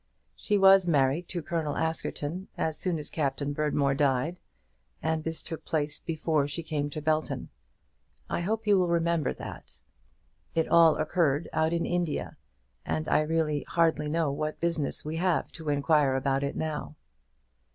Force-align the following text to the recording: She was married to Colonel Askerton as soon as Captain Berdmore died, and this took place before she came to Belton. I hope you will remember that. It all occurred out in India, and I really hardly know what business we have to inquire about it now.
She 0.35 0.57
was 0.57 0.87
married 0.87 1.29
to 1.29 1.43
Colonel 1.43 1.77
Askerton 1.77 2.47
as 2.57 2.75
soon 2.75 2.97
as 2.97 3.07
Captain 3.11 3.53
Berdmore 3.53 3.93
died, 3.95 4.39
and 4.99 5.23
this 5.23 5.43
took 5.43 5.63
place 5.63 5.99
before 5.99 6.47
she 6.47 6.63
came 6.63 6.89
to 6.89 7.03
Belton. 7.03 7.49
I 8.27 8.39
hope 8.41 8.65
you 8.65 8.79
will 8.79 8.87
remember 8.87 9.31
that. 9.33 9.79
It 10.55 10.67
all 10.67 10.97
occurred 10.97 11.49
out 11.53 11.71
in 11.71 11.85
India, 11.85 12.37
and 12.83 13.07
I 13.09 13.21
really 13.21 13.61
hardly 13.69 14.09
know 14.09 14.31
what 14.31 14.59
business 14.59 15.05
we 15.05 15.17
have 15.17 15.51
to 15.51 15.69
inquire 15.69 16.15
about 16.15 16.41
it 16.41 16.55
now. 16.55 16.95